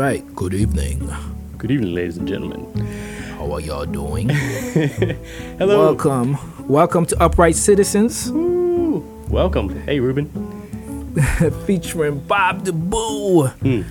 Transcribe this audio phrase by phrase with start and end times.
[0.00, 0.24] Right.
[0.34, 1.12] Good evening.
[1.58, 2.64] Good evening, ladies and gentlemen.
[3.36, 4.28] How are y'all doing?
[5.58, 5.92] Hello.
[5.92, 6.38] Welcome.
[6.66, 9.00] Welcome to Upright Citizens, Woo.
[9.28, 9.68] Welcome.
[9.82, 10.30] Hey, Ruben.
[11.66, 13.82] featuring Bob the Boo Hmm.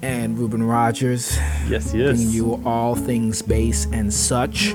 [0.00, 1.36] and Ruben Rogers,
[1.68, 2.16] Yes, yes.
[2.16, 4.72] bringing you all things bass and such.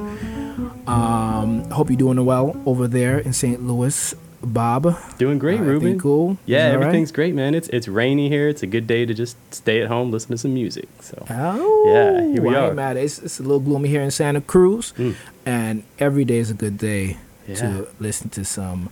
[0.86, 3.64] Um, hope you're doing well over there in St.
[3.64, 4.96] Louis, Bob.
[5.18, 6.00] Doing great, Everything Ruben.
[6.00, 6.38] cool?
[6.46, 6.86] Yeah, that right?
[6.86, 7.56] everything's great, man.
[7.56, 8.48] It's it's rainy here.
[8.50, 10.88] It's a good day to just stay at home, listen to some music.
[11.02, 12.74] So Oh, Yeah, here we are.
[12.74, 12.98] mad.
[12.98, 15.16] It's, it's a little gloomy here in Santa Cruz, Mm.
[15.46, 17.56] and every day is a good day Yeah.
[17.56, 18.90] to listen to some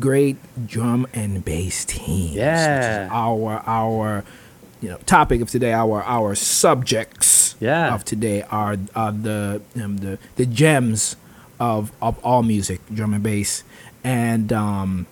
[0.00, 2.34] great drum and bass teams.
[2.34, 3.08] Yeah.
[3.12, 4.24] our our
[4.82, 5.72] you know topic of today.
[5.72, 7.94] Our our subjects Yeah.
[7.94, 11.16] of today are are the um, the the gems
[11.60, 13.62] of of all music, drum and bass,
[14.04, 15.06] and um,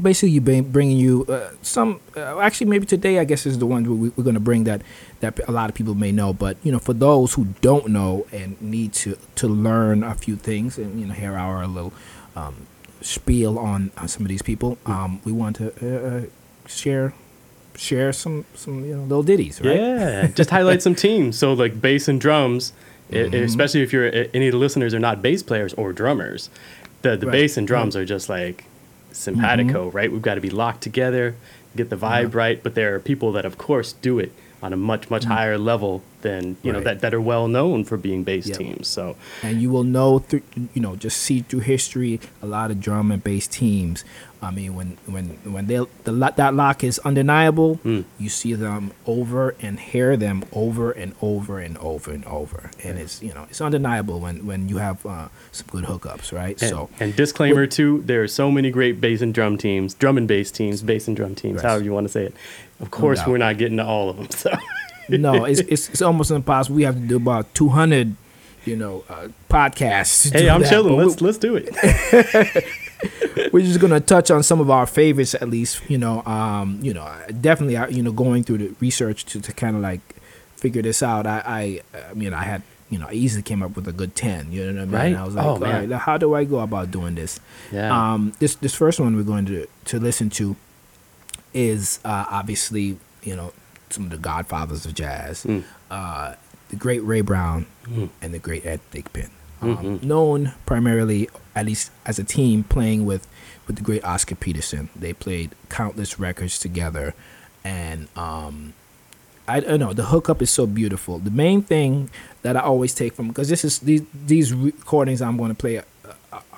[0.00, 3.66] basically you bring bringing you uh, some uh, actually maybe today i guess is the
[3.66, 4.82] one we, we're going to bring that
[5.20, 8.26] that a lot of people may know but you know for those who don't know
[8.32, 11.92] and need to to learn a few things and you know hear our little
[12.36, 12.66] um,
[13.00, 16.22] spiel on, on some of these people um, we want to uh, uh,
[16.66, 17.12] share
[17.74, 21.38] share some some you know little ditties right yeah, just highlight some teams.
[21.38, 22.72] So like bass and drums,
[23.10, 23.34] Mm-hmm.
[23.42, 26.48] especially if you're any of the listeners are not bass players or drummers.
[27.02, 28.64] The the Right, bass and drums are just like
[29.12, 29.96] simpatico, mm-hmm.
[29.96, 30.12] right?
[30.12, 31.34] We've got to be locked together,
[31.76, 32.62] get the vibe right.
[32.62, 34.32] But there are people that, of course, do it
[34.62, 37.96] on a much much higher level than you know that that are well known for
[37.96, 38.58] being bass Yep.
[38.58, 38.88] teams.
[38.88, 40.42] So and you will know through
[40.74, 44.04] you know just see through history a lot of drum and bass teams
[44.42, 48.04] i mean when when when they the that lock is undeniable Mm.
[48.18, 52.98] you see them over and hear them over and over and over and over and
[52.98, 56.70] it's you know it's undeniable when when you have uh, some good hookups right And,
[56.70, 60.28] so and disclaimer too, there are so many great bass and drum teams, drum and
[60.28, 61.64] bass teams, bass and drum teams, Yes.
[61.64, 62.34] however you want to say it.
[62.80, 63.28] Of course, doubt.
[63.28, 64.30] we're not getting to all of them.
[64.30, 64.50] So
[65.08, 68.14] no it's, it's it's almost impossible we have to do about 200
[68.64, 70.96] you know uh, podcasts hey, I'm that, chilling.
[70.96, 71.68] Let's let's do it.
[73.52, 76.92] we're just gonna touch on some of our favorites at least you know um you
[76.94, 77.06] know
[77.40, 80.00] definitely you know going through the research to, to kind of like
[80.56, 81.42] figure this out i
[81.94, 84.52] i i mean i had you know i easily came up with a good 10
[84.52, 85.16] you know what i mean Right?
[85.16, 85.88] i was like Oh, all man.
[85.90, 87.40] right how do i go about doing this
[87.72, 87.90] Yeah.
[88.12, 90.54] um this this first one we're going to to listen to
[91.54, 93.52] is uh obviously you know
[93.90, 95.64] some of the godfathers of jazz Mm.
[95.90, 96.34] uh
[96.68, 98.08] the great ray brown Mm.
[98.22, 99.30] and the great ed thigpen
[99.62, 100.02] um, Mhm.
[100.02, 103.26] known primarily at least as a team playing with
[103.66, 107.14] with the great oscar peterson they played countless records together
[107.64, 108.72] and um
[109.48, 109.92] I don't know.
[109.92, 111.18] The hookup is so beautiful.
[111.18, 112.08] The main thing
[112.42, 115.82] that I always take from because this is these these recordings I'm going to play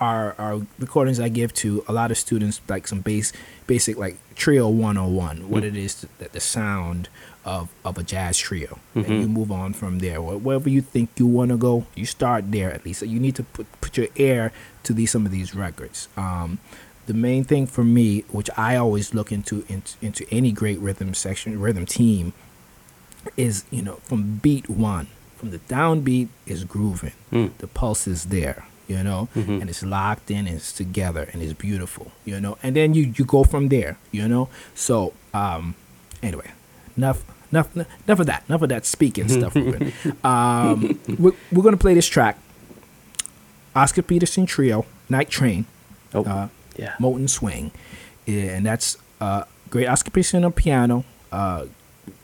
[0.01, 3.33] are are recordings I give to a lot of students like some base
[3.67, 7.09] basic like trio 101 what it is that the sound
[7.45, 8.79] of of a jazz trio.
[8.95, 10.19] And you move on from there.
[10.21, 13.01] Wh- wherever you think you want to go you start there at least.
[13.01, 14.53] So you need to put put your ear
[14.85, 16.09] to these some of these records.
[16.17, 16.59] Um
[17.07, 21.15] the main thing for me which I always look into into, into any great rhythm
[21.15, 22.33] section rhythm team
[23.37, 27.13] is you know from beat one from the downbeat is grooving.
[27.33, 27.51] Mm.
[27.59, 29.61] the pulse is there you know Mhm.
[29.61, 33.13] and it's locked in and it's together and it's beautiful you know and then you
[33.17, 35.75] you go from there you know so um
[36.23, 36.51] anyway
[36.97, 37.23] enough
[37.53, 39.55] enough enough of that enough of that speaking stuff
[40.25, 42.37] um we're, we're gonna play this track
[43.75, 45.65] oscar peterson trio night train
[46.15, 46.95] oh, uh, yeah.
[46.99, 47.71] Moten Swing,
[48.27, 51.67] Yeah, and that's uh, great Oscar Peterson on piano, uh,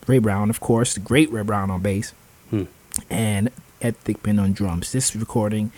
[0.07, 2.13] Ray Brown, of course, the great Ray Brown on bass,
[2.49, 2.63] Hmm.
[3.11, 4.91] and Ed Thigpen on drums.
[4.91, 5.71] This recording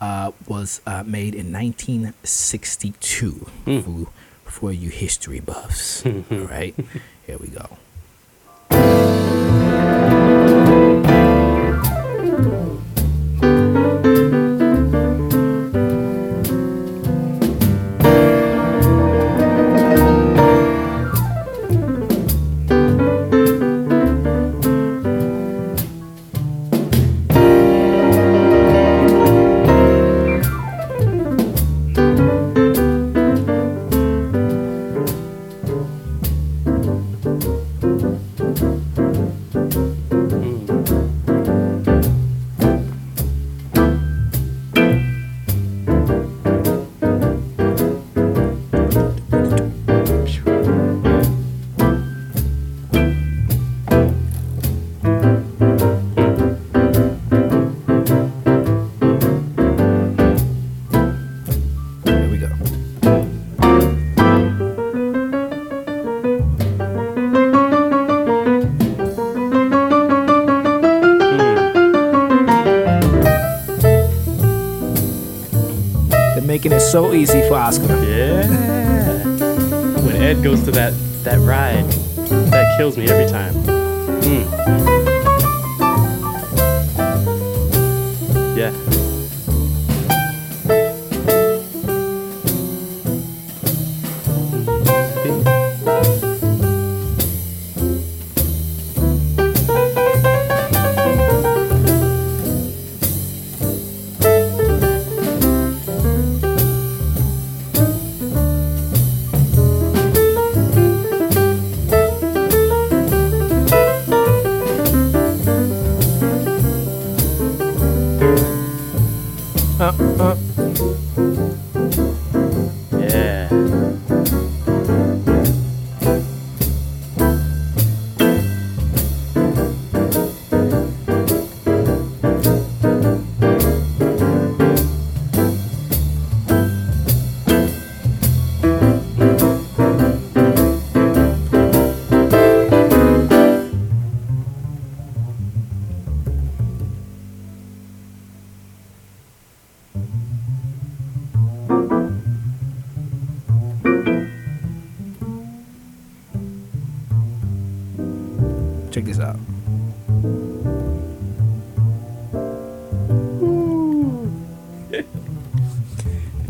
[0.00, 3.30] uh, was uh, made in 1962
[3.64, 3.80] Hmm.
[3.80, 4.06] for,
[4.50, 6.04] for you history buffs.
[6.06, 6.74] All right,
[7.26, 7.78] here we go.
[76.94, 78.00] So easy for Oscar.
[78.04, 78.46] Yeah.
[80.04, 80.92] When Ed goes to that
[81.24, 81.90] that ride,
[82.52, 83.52] that kills me every time.
[84.22, 85.13] Mm.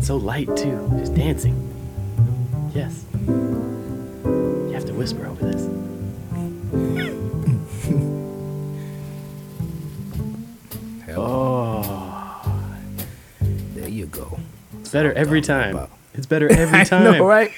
[0.05, 1.55] So light too, just dancing.
[2.75, 3.03] Yes.
[3.27, 5.65] You have to whisper over this.
[11.17, 12.53] Oh,
[13.73, 14.39] there you go.
[14.79, 15.75] it's better every time.
[15.75, 15.89] about.
[16.13, 17.03] It's better every I time.
[17.03, 17.51] know, right?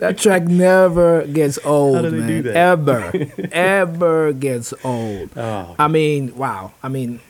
[0.00, 2.28] that track never gets old, do they man.
[2.28, 2.56] do that?
[2.56, 3.12] Ever,
[3.52, 5.30] ever gets old.
[5.36, 5.74] Oh.
[5.78, 6.72] I mean, wow.
[6.82, 7.20] I mean,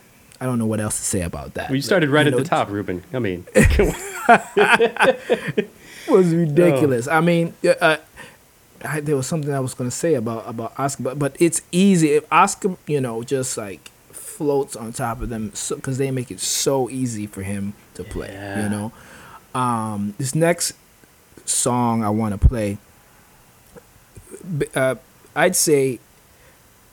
[0.41, 1.69] I don't know what else to say about that.
[1.71, 3.03] Well, you started right You at know, the top, Ruben.
[3.13, 5.69] I mean, It
[6.09, 7.09] was ridiculous.
[7.09, 7.97] I mean, uh,
[8.85, 11.63] I, there was something I was going to say about about Oscar, but but it's
[11.73, 16.31] easy if Oscar, you know, just like floats on top of them because they make
[16.31, 18.31] it so easy for him to play.
[18.33, 18.65] Yeah.
[18.65, 18.93] You know,
[19.55, 20.75] um, this next
[21.45, 22.79] song I want to play,
[24.75, 24.97] uh,
[25.35, 26.01] I'd say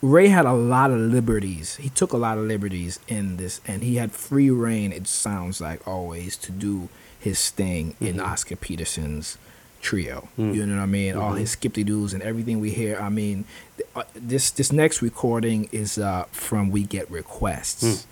[0.03, 1.77] Ray had a lot of liberties.
[1.77, 4.91] He took a lot of liberties in this, and he had free reign.
[4.91, 8.25] It sounds like always to do his thing in Mhm.
[8.27, 9.37] Oscar Peterson's
[9.81, 10.27] trio.
[10.37, 10.55] Mm.
[10.55, 11.15] You know what I mean?
[11.15, 11.39] All Mhm.
[11.39, 12.97] his skip doos and everything we hear.
[12.99, 13.45] I mean,
[13.77, 18.05] th- uh, this this next recording is uh, from We Get Requests, Mm.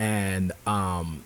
[0.00, 1.22] and um,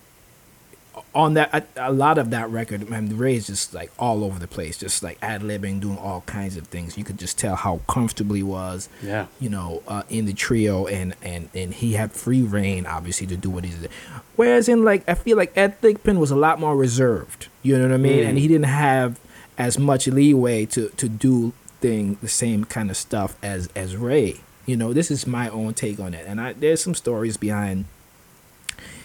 [1.13, 4.39] on that a, a lot of that record, man, Ray is just like all over
[4.39, 6.97] the place, just like ad libbing, doing all kinds of things.
[6.97, 9.27] You could just tell how comfortable he was yeah.
[9.39, 13.37] you know, uh, in the trio, and and and he had free reign, obviously, to
[13.37, 13.91] do what he did.
[14.35, 17.47] Whereas in like, I feel like Ed Thigpen was a lot more reserved.
[17.63, 18.23] You know what I mean?
[18.23, 18.29] Mm.
[18.29, 19.19] And he didn't have
[19.57, 24.41] as much leeway to to do thing the same kind of stuff as as Ray.
[24.65, 27.85] You know, this is my own take on it, and I there's some stories behind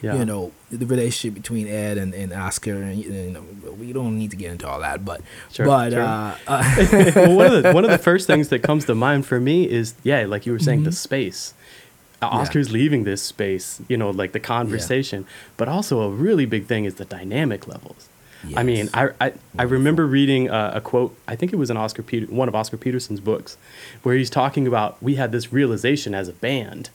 [0.02, 0.16] Yeah.
[0.18, 3.42] you know the relationship between Ed and, and Oscar, and you know
[3.80, 5.20] we don't need to get into all that, but
[5.52, 6.02] Sure, but sure.
[6.02, 9.26] uh, uh well, one of the one of the first things that comes to mind
[9.26, 10.94] for me is yeah, like you were saying, the Mhm.
[10.94, 11.54] space.
[12.22, 12.38] Uh, Yeah.
[12.40, 15.26] Oscar's leaving this space, you know, like the conversation,
[15.56, 18.08] but also a really big thing is the dynamic levels.
[18.56, 18.88] I mean.
[18.94, 21.16] I I, I remember reading uh, a quote.
[21.26, 23.56] I think it was in Oscar Peter, one of Oscar Peterson's books,
[24.02, 26.90] where he's talking about we had this realization as a band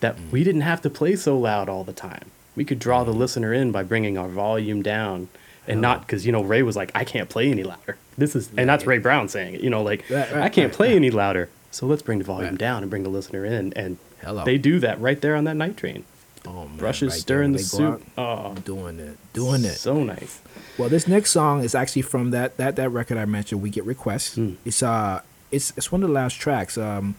[0.00, 0.30] that Mm.
[0.32, 2.26] we didn't have to play so loud all the time.
[2.56, 5.28] We could draw the listener in by bringing our volume down,
[5.66, 7.96] and not because you know Ray was like, I can't play any louder.
[8.16, 9.60] This is, and that's Ray Brown saying it.
[9.60, 11.48] You know, like Right, right, I can't right, play any louder.
[11.72, 14.44] So let's bring the volume down and bring the listener in, and Hello.
[14.44, 16.04] they do that right there on that night train.
[16.46, 18.02] Oh, man, Brushes stirring the soup.
[18.18, 19.74] out, Oh, doing it, doing it.
[19.76, 20.40] So nice.
[20.78, 23.62] Well, this next song is actually from that that that record I mentioned.
[23.62, 24.36] We get requests.
[24.36, 24.56] Mm.
[24.64, 26.76] It's uh, it's it's one of the last tracks.
[26.78, 27.16] Um,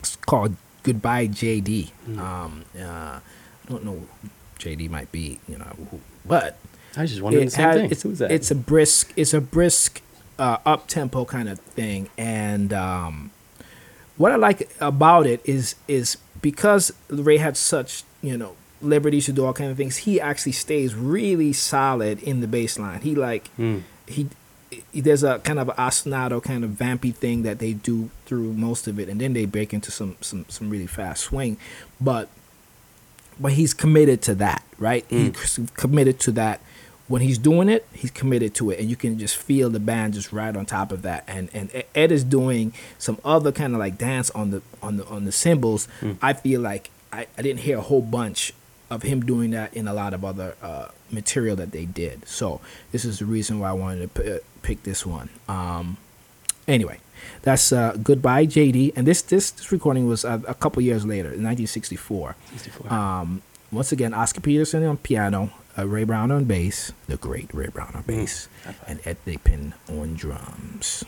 [0.00, 2.18] it's called "Goodbye JD." Mm.
[2.18, 3.20] Um, uh, I
[3.68, 4.02] don't know,
[4.60, 6.58] JD might be, you know, but
[6.96, 7.90] I just wondering the same has- thing.
[7.90, 8.30] It's, Who's that?
[8.30, 10.02] it's a brisk, it's a brisk,
[10.38, 13.30] uh, up tempo kind of thing, and um,
[14.16, 19.32] what I like about it is is because Ray had such you know liberties to
[19.32, 19.98] do all kind of things.
[19.98, 23.00] He actually stays really solid in the bass line.
[23.02, 23.82] He like Mm.
[24.06, 24.28] he,
[24.90, 28.86] he there's a kind of ostinato kind of vampy thing that they do through most
[28.88, 31.56] of it, and then they break into some some some really fast swing,
[32.00, 32.28] but
[33.40, 35.08] but he's committed to that, right?
[35.08, 35.36] Mm.
[35.36, 36.60] He's committed to that.
[37.08, 40.14] When he's doing it, he's committed to it, and you can just feel the band
[40.14, 41.24] just right on top of that.
[41.26, 45.06] And and Ed is doing some other kind of like dance on the on the
[45.06, 45.88] on the cymbals.
[46.00, 46.18] Mm.
[46.22, 48.52] I feel like I, I didn't hear a whole bunch
[48.90, 52.28] of him doing that in a lot of other uh, material that they did.
[52.28, 52.60] So
[52.92, 55.30] this is the reason why I wanted to p- uh, pick this one.
[55.48, 55.96] Um,
[56.68, 56.98] anyway,
[57.42, 61.28] that's uh, goodbye JD, and this this, this recording was a, a couple years later,
[61.28, 62.36] in 1964.
[62.52, 62.92] 64.
[62.92, 67.68] Um, once again, Oscar Peterson on piano, uh, Ray Brown on bass, the great Ray
[67.68, 68.48] Brown on bass,
[68.86, 71.04] and Ed Thigpen on drums.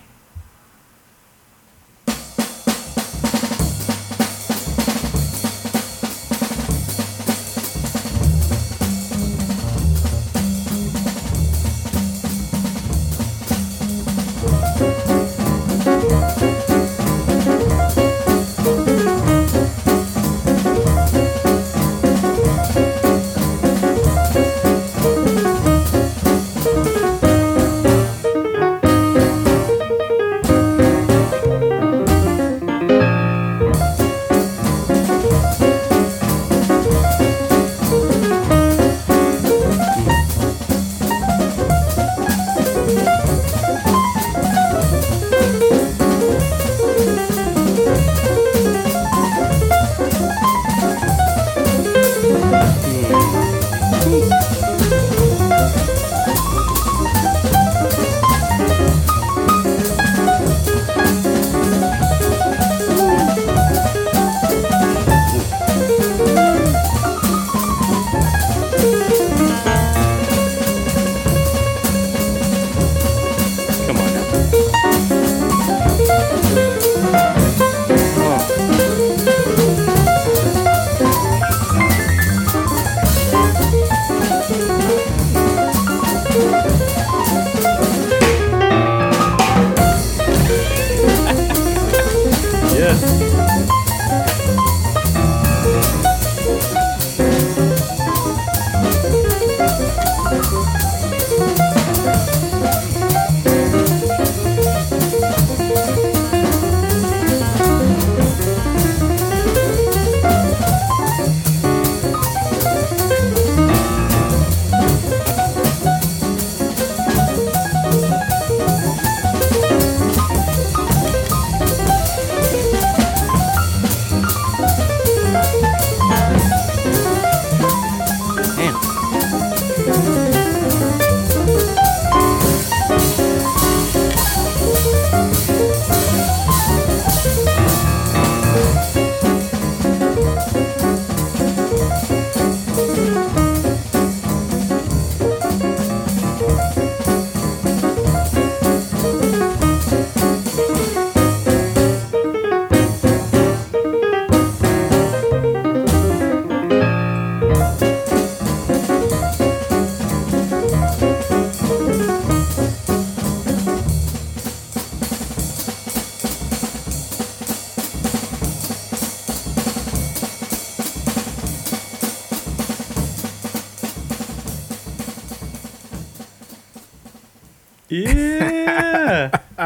[177.93, 179.29] Yeah.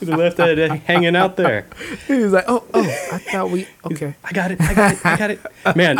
[0.00, 1.66] the left head hanging out there.
[2.06, 4.60] He was like, "Oh, oh, I thought we okay." I got it.
[4.60, 5.06] I got it.
[5.06, 5.40] I got it.
[5.76, 5.98] Man,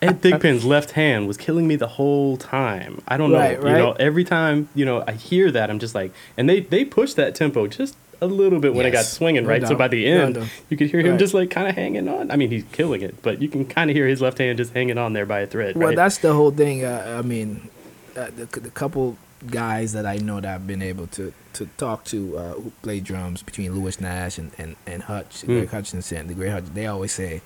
[0.00, 3.02] Ed Thigpen's left hand was killing me the whole time.
[3.06, 3.38] I don't know.
[3.38, 6.60] Right, You know, every time you know I hear that, I'm just like, and they
[6.60, 9.66] they pushed that tempo just a little bit when it got swinging, right?
[9.66, 10.38] So by the end,
[10.70, 11.18] you could hear him Right.
[11.18, 12.30] just like kind of hanging on.
[12.30, 14.72] I mean, he's killing it, but you can kind of hear his left hand just
[14.72, 15.76] hanging on there by a thread.
[15.76, 15.96] Well, right?
[15.96, 16.84] that's the whole thing.
[16.84, 17.68] Uh, I mean,
[18.16, 19.18] uh, the, the couple
[19.50, 23.00] guys that I know that I've been able to, to talk to uh, who play
[23.00, 25.46] drums between Lewis Nash and, and, and Hutch, Mm.
[25.46, 27.42] Greg Hutchinson, the great Hutch, they always say,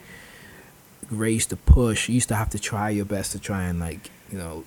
[1.10, 2.08] Ray used to push.
[2.08, 4.64] You used to have to try your best to try and like, you know,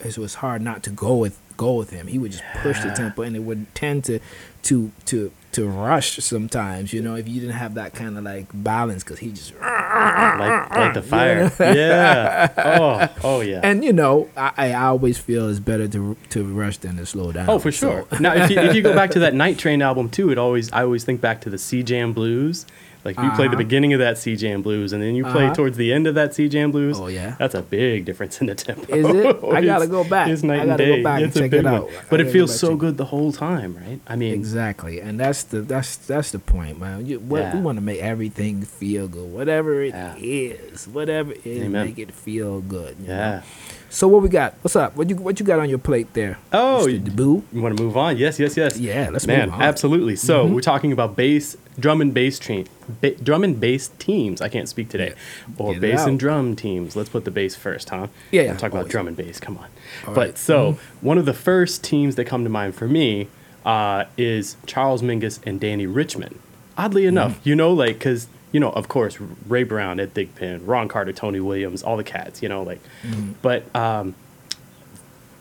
[0.00, 2.06] it was hard not to go with go with him.
[2.06, 4.18] He would just push the tempo, and it would tend to
[4.62, 6.92] to to to rush sometimes.
[6.92, 10.70] You know, if you didn't have that kind of like balance, because he just like
[10.94, 11.52] like the fire.
[11.74, 12.52] yeah.
[12.56, 13.60] Oh, oh yeah.
[13.62, 17.32] and you know, I, I always feel it's better to to rush than to slow
[17.32, 17.48] down.
[17.48, 18.06] Oh, for sure.
[18.10, 20.38] So- now, if you, if you go back to that Night Train album too, it
[20.38, 22.66] always I always think back to the C Jam Blues.
[23.04, 23.56] Like you play the Uh-huh.
[23.58, 25.54] beginning of that C Jam Blues, and then you play Uh-huh.
[25.54, 26.98] towards the end of that C Jam Blues.
[27.00, 27.36] Oh, yeah?
[27.38, 28.92] that's a big difference in the tempo.
[28.94, 29.36] Is it?
[29.52, 30.28] I gotta go back.
[30.28, 31.02] It's night I and gotta go day.
[31.02, 31.74] back and it's a check big it one.
[31.74, 31.88] out.
[31.90, 34.00] I but it feels so good the whole time, right?
[34.06, 37.06] I mean, Exactly, and that's the that's that's the point, man.
[37.06, 37.54] You, what, Yeah.
[37.54, 40.14] We want to make everything feel good, whatever it Yeah.
[40.18, 41.86] is, whatever it is, Amen.
[41.86, 42.96] make it feel good.
[43.00, 43.42] you know?
[43.88, 43.94] Yeah.
[43.94, 44.54] So what we got?
[44.62, 44.96] What's up?
[44.96, 46.38] What you what you got on your plate there?
[46.52, 47.00] Oh, Mr.
[47.00, 47.42] Deboo?
[47.52, 48.16] You want to move on?
[48.16, 48.78] Yes, yes, yes.
[48.78, 49.62] Yeah, let's Man, move on.
[49.62, 50.16] absolutely.
[50.16, 52.66] So we're talking about bass, drum and bass team,
[53.00, 54.40] ba- drum and bass teams.
[54.42, 55.14] I can't speak today,
[55.56, 56.96] or Get bass and drum teams.
[56.96, 58.08] Let's put the bass first, huh?
[58.30, 59.40] Yeah, yeah, We'll talk about drum and bass.
[59.40, 59.68] Come on.
[60.06, 60.28] All but right.
[60.30, 60.36] Mm-hmm.
[60.36, 63.28] so one of the first teams that come to mind for me
[63.64, 66.38] uh, is Charles Mingus and Dannie Richmond.
[66.76, 67.08] Oddly Mm-hmm.
[67.08, 71.12] enough, you know, like because you know, of course, Ray Brown, Ed Thigpen, Ron Carter,
[71.12, 72.42] Tony Williams, all the cats.
[72.42, 73.32] You know, like, Mm-hmm.
[73.42, 74.14] but um,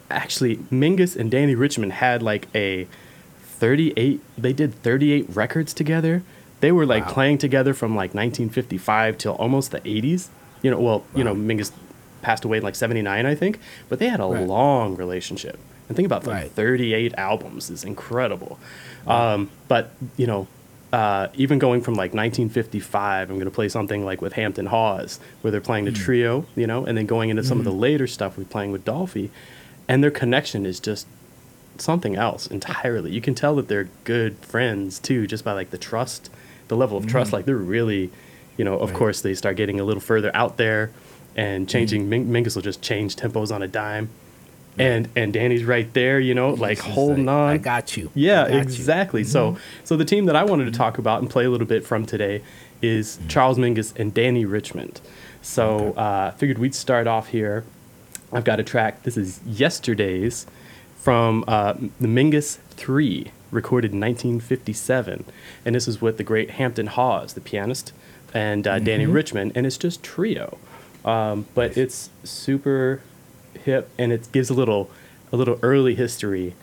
[0.09, 2.87] actually Mingus and Dannie Richmond had like a
[3.41, 6.23] 38 they did 38 records together.
[6.59, 7.13] They were like Wow.
[7.13, 10.29] playing together from like 1955 till almost the 80s.
[10.61, 11.71] You know, well, you know, Mingus
[12.21, 13.59] passed away in like 79 I think,
[13.89, 14.45] but they had a Right.
[14.47, 15.59] long relationship.
[15.87, 16.51] And think about like Right.
[16.51, 18.59] 38 albums is incredible.
[19.05, 20.47] Um, but, you know,
[20.93, 25.19] uh, even going from like 1955, I'm going to play something like with Hampton Hawes,
[25.41, 25.95] where they're playing the mm.
[25.95, 27.79] trio, you know, and then going into some of the mm-hmm.
[27.79, 29.29] later stuff we're playing with Dolphy,
[29.87, 31.07] and their connection is just
[31.77, 33.11] something else entirely.
[33.11, 36.29] You can tell that they're good friends too, just by like the trust,
[36.69, 37.31] the level of trust.
[37.31, 37.33] Mm.
[37.33, 38.09] Like they're really,
[38.55, 38.97] you know, of Right.
[38.97, 40.91] course they start getting a little further out there,
[41.35, 42.05] and changing.
[42.05, 42.07] Mm.
[42.07, 44.09] Ming- Mingus will just change tempos on a dime,
[44.77, 47.49] and and Dannie's right there, you know, like holding like, on.
[47.49, 48.11] I got you.
[48.13, 48.59] Yeah, got you.
[48.59, 49.23] exactly.
[49.23, 51.85] So, so the team that I wanted to talk about and play a little bit
[51.85, 52.43] from today
[52.81, 55.01] is Charles Mingus and Dannie Richmond.
[55.41, 57.63] So, uh, figured we'd start off here.
[58.31, 59.03] I've got a track.
[59.03, 60.45] This is yesterday's
[60.99, 65.25] from uh, the Mingus Three, recorded in 1957,
[65.65, 67.93] and this is with the great Hampton Hawes, the pianist,
[68.33, 70.57] and uh, Dannie Richmond, and it's just trio.
[71.05, 73.01] Um, but it's super
[73.57, 74.89] hip, and it gives a little,
[75.31, 76.55] a little early history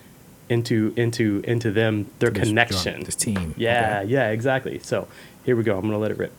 [0.48, 3.04] into into into them their This drum- connection.
[3.04, 3.54] this team.
[3.56, 4.10] Yeah, Okay.
[4.12, 4.78] yeah, exactly.
[4.80, 5.08] So
[5.44, 5.76] here we go.
[5.78, 6.32] I'm gonna let it rip.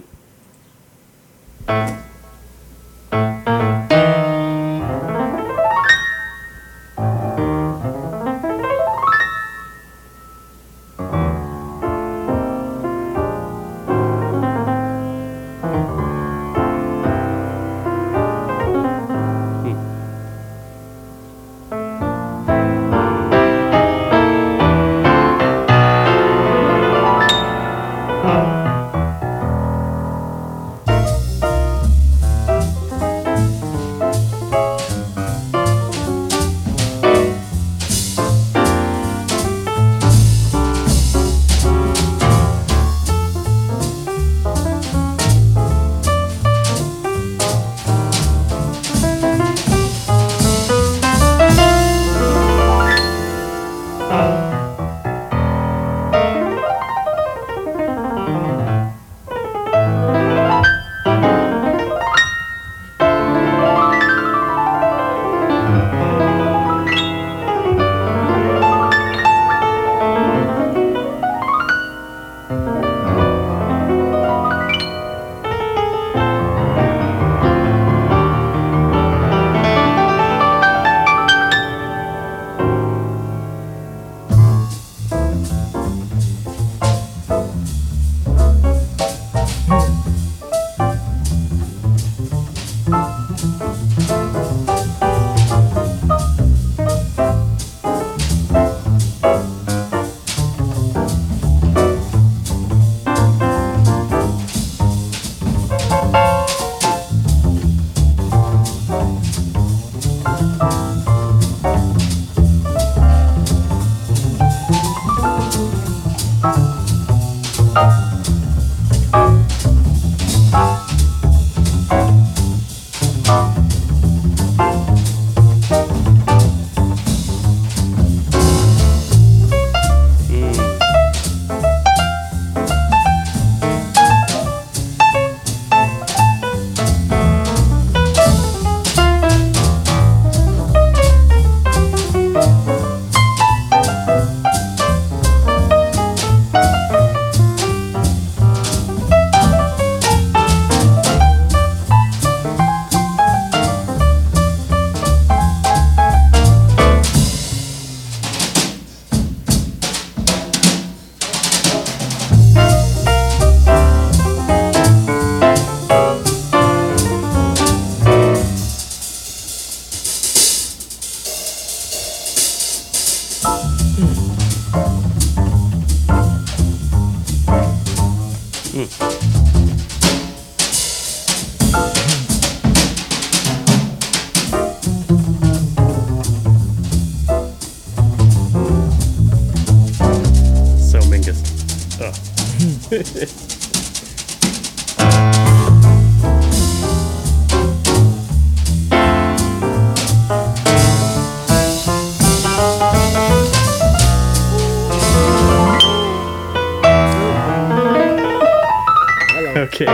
[209.58, 209.86] Okay.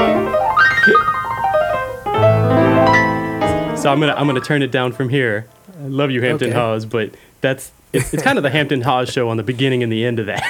[3.78, 5.48] So I'm gonna I'm gonna turn it down from here.
[5.80, 6.58] I love you, Hampton Okay.
[6.58, 9.92] Hawes, but that's it's, it's kind of the Hampton Hawes show on the beginning and
[9.92, 10.44] the end of that.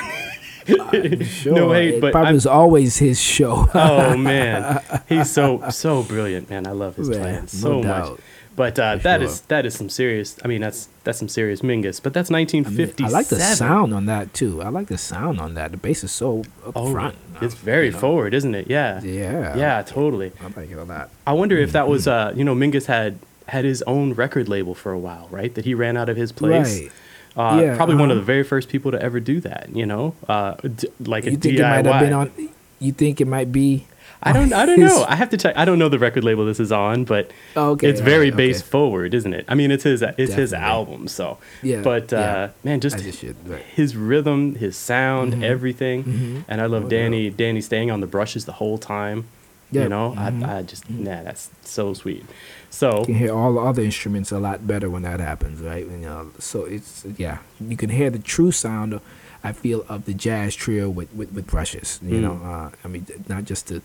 [1.25, 1.53] Sure.
[1.55, 3.67] no hate, it but probably I'm- was always his show.
[3.73, 6.67] oh man, he's so so brilliant, man.
[6.67, 7.83] I love his Man, no so much.
[7.83, 8.19] doubt.
[8.53, 9.45] But uh, that is sure.
[9.47, 10.37] that is some serious.
[10.43, 12.03] I mean, that's that's some serious Mingus.
[12.03, 13.05] But that's I, mean, 1957.
[13.05, 14.61] I like the sound on that too.
[14.61, 15.71] I like the sound on that.
[15.71, 17.15] The bass is so up Oh, front.
[17.41, 17.99] it's very you know.
[17.99, 18.67] forward, isn't it?
[18.69, 19.01] Yeah.
[19.01, 19.55] Yeah.
[19.55, 20.33] Yeah, totally.
[20.41, 21.09] I like it a lot.
[21.25, 21.91] I wonder if that Mm-hmm.
[21.91, 25.55] was, uh, you know, Mingus had had his own record label for a while, right?
[25.55, 26.81] That he ran out of his place.
[26.81, 26.91] Right.
[27.35, 28.21] Uh, Yeah, probably one of uh-huh.
[28.21, 29.69] the very first people to ever do that.
[29.73, 31.79] You know, uh, d- like a You think DIY.
[31.79, 32.31] it might have been on?
[32.79, 33.85] You think it might be?
[34.23, 34.53] I don't.
[34.53, 35.03] I don't know.
[35.07, 35.57] I have to check.
[35.57, 38.37] I don't know the record label this is on, but Oh, okay, it's very okay.
[38.37, 39.45] bass forward, isn't it?
[39.47, 40.03] I mean, it's his.
[40.03, 41.07] It's his album.
[41.07, 42.49] So, Yeah, But uh, yeah.
[42.63, 43.63] man, just it should, right.
[43.63, 45.43] his rhythm, his sound, Mm-hmm.
[45.43, 47.29] everything, and I love No Dannie.
[47.31, 49.25] Dannie staying on the brushes the whole time.
[49.71, 50.45] Yeah, You know, mhm.
[50.45, 52.23] I, I just nah, that's so sweet.
[52.71, 55.85] So You can hear all the other instruments a lot better when that happens, right?
[55.85, 58.93] You know, so it's yeah, you can hear the true sound.
[58.93, 59.01] Of,
[59.43, 61.99] I feel of the jazz trio with with, with brushes.
[62.01, 62.21] You Mm.
[62.21, 63.81] know, uh, I mean, not just the,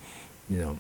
[0.48, 0.78] you know,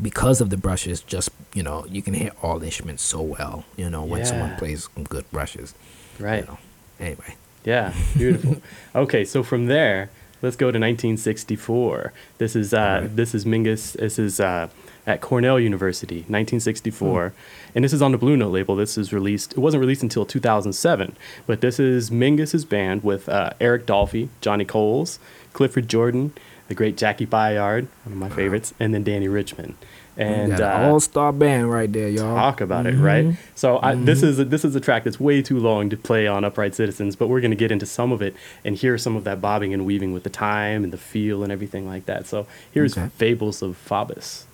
[0.00, 1.00] because of the brushes.
[1.02, 3.64] Just you know, you can hear all the instruments so well.
[3.76, 5.74] You know, when someone plays some good brushes.
[6.18, 6.46] you right.
[6.48, 6.58] know.
[6.98, 8.62] Anyway, Yeah, beautiful.
[8.94, 10.08] okay, so from there,
[10.42, 12.12] let's go to 1964.
[12.38, 13.16] This is uh, Alright.
[13.16, 13.92] this is Mingus.
[13.94, 14.68] This is uh,
[15.06, 17.34] at Cornell University, 1964, Hmm.
[17.74, 18.76] and this is on the Blue Note label.
[18.76, 19.52] This is released.
[19.52, 24.64] It wasn't released until 2007, but this is Mingus's band with uh, Eric Dolphy, Johnny
[24.64, 25.18] Coles,
[25.52, 26.32] Clifford Jordan,
[26.68, 29.74] the great Jaki Byard, one of my favorites, and then Dannie Richmond.
[30.16, 32.36] And uh, all-star band right there, y'all.
[32.36, 33.26] talk about it, right?
[33.26, 33.36] Mhm.
[33.54, 36.26] So I, this is a, this is a track that's way too long to play
[36.26, 39.16] on Upright Citizens, but we're going to get into some of it and hear some
[39.16, 42.26] of that bobbing and weaving with the time and the feel and everything like that.
[42.26, 43.08] So here's Okay.
[43.16, 44.44] Fables of Faubus.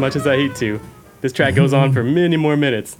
[0.00, 0.80] much as I hate to,
[1.20, 2.96] this track goes on for many more minutes.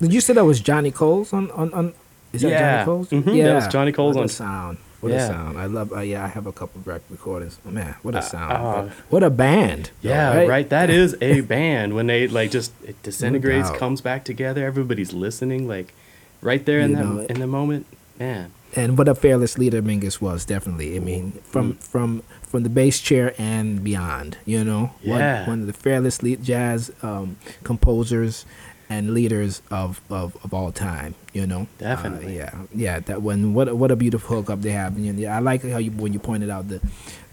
[0.00, 1.94] Did you say that was Johnny Coles on on, on
[2.32, 2.60] is that Yeah.
[2.72, 3.08] Johnny Coles?
[3.10, 4.78] Mhm, that was Johnny Coles what on- a sound.
[5.00, 5.26] What a Yeah.
[5.28, 5.58] sound.
[5.58, 7.58] I love uh, yeah, I have a couple of rec- recordings.
[7.66, 8.52] Oh, man, what a sound.
[8.52, 9.90] uh, what a band.
[10.02, 10.68] though, Yeah, right.
[10.68, 13.78] That is a band when they like just it disintegrates, doubt.
[13.78, 14.64] comes back together.
[14.66, 15.92] Everybody's listening, like
[16.42, 17.86] right there in You that know in the moment.
[18.18, 20.96] Man, and what a fearless leader Mingus was definitely.
[20.96, 21.82] I mean, from Mm.
[21.82, 24.36] from from the bass chair and beyond.
[24.44, 25.40] You know, Yeah.
[25.40, 28.44] one, one of the fearless lead jazz um, composers
[28.88, 31.14] and leaders of, of, of all time.
[31.32, 32.36] You know, Uh, Definitely.
[32.36, 33.00] yeah, yeah.
[33.00, 33.52] That one.
[33.52, 34.96] What a- what a beautiful hookup they have.
[34.96, 36.80] And yeah, I like how you when you pointed out the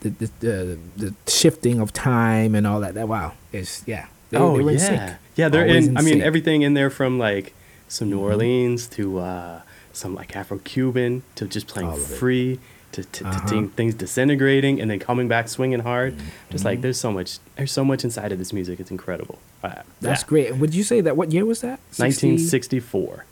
[0.02, 2.96] the the, the, the shifting of time and all that.
[2.96, 4.06] That wow, it's yeah.
[4.32, 5.50] They, oh they were yeah, in yeah.
[5.50, 5.98] They're Always in.
[5.98, 7.54] I mean, everything in there from like
[7.88, 8.30] some New Mhm.
[8.32, 9.62] Orleans to uh,
[9.94, 12.60] some like Afro Cuban to just playing free
[12.92, 13.48] to to, Uh-huh.
[13.48, 16.16] to things disintegrating and then coming back swinging hard.
[16.52, 17.40] Just like there's so much.
[17.56, 18.80] There's so much inside of this music.
[18.80, 19.40] It's incredible.
[19.64, 20.28] Uh, That's yeah.
[20.28, 20.56] great.
[20.58, 21.16] Would you say that?
[21.18, 21.80] What year was that?
[21.92, 22.28] 60?
[22.28, 23.26] 1964.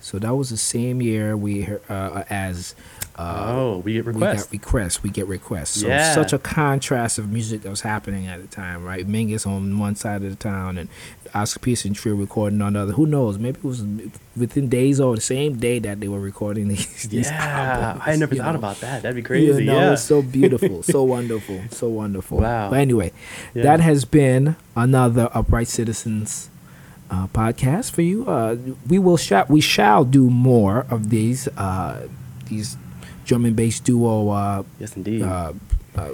[0.00, 2.74] So that was the same year we heard, uh, as
[3.18, 4.44] uh, oh, we get we requests.
[4.44, 5.02] got requests.
[5.02, 5.80] We get requests.
[5.80, 6.14] So Yeah.
[6.14, 9.06] such a contrast of music that was happening at the time, right?
[9.08, 10.88] Mingus on one side of the town and
[11.34, 12.92] Oscar Peterson Trio recording on the other.
[12.92, 13.36] Who knows?
[13.36, 13.82] Maybe it was
[14.36, 17.08] within days or the same day that they were recording these.
[17.08, 18.58] these yeah, albums, I never thought know?
[18.58, 19.02] about that.
[19.02, 19.64] That'd be You crazy.
[19.64, 19.92] know, yeah.
[19.94, 22.38] it's so beautiful, so wonderful, so wonderful.
[22.38, 22.70] Wow.
[22.70, 23.10] But anyway,
[23.52, 23.64] Yeah.
[23.64, 26.50] that has been another Upright Citizens
[27.10, 28.26] uh, podcast for you.
[28.28, 28.56] Uh,
[28.88, 32.06] we will shall we shall do more of these uh,
[32.46, 32.76] these
[33.28, 34.30] drum and bass duo.
[34.30, 35.22] Uh, yes, indeed.
[35.22, 35.52] uh,
[35.96, 36.08] uh,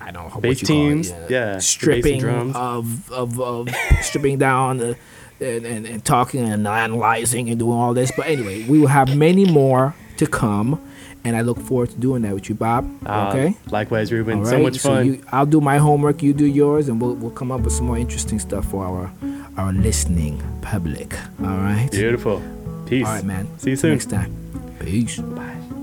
[0.00, 3.68] I don't know what Bass you call it, teams, yeah, and stripping of of, of
[4.02, 4.96] stripping down the.
[5.42, 8.12] And, and, and talking and analyzing and doing all this.
[8.14, 10.78] But anyway, we will have many more to come.
[11.24, 12.84] And I look forward to doing that with you, Bob.
[13.06, 13.56] Uh, okay?
[13.70, 14.40] Likewise, Ruben.
[14.40, 15.06] All So much fun.
[15.06, 16.22] you, I'll do my homework.
[16.22, 19.10] You do yours, and we'll we'll come up with some more interesting stuff for our
[19.56, 21.14] our listening public.
[21.40, 21.88] All right.
[21.90, 22.42] Beautiful.
[22.84, 23.06] Peace.
[23.06, 23.48] All right, man.
[23.58, 23.92] See you soon.
[23.92, 24.30] Next time.
[24.78, 25.16] Peace.
[25.20, 25.79] Bye.